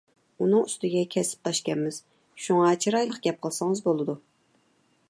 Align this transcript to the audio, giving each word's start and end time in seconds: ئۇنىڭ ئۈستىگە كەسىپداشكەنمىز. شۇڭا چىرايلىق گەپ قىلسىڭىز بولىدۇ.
ئۇنىڭ 0.43 0.63
ئۈستىگە 0.67 1.03
كەسىپداشكەنمىز. 1.15 2.01
شۇڭا 2.47 2.73
چىرايلىق 2.87 3.21
گەپ 3.29 3.39
قىلسىڭىز 3.47 3.87
بولىدۇ. 3.91 4.19